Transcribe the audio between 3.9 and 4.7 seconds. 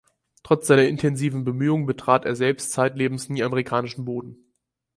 Boden.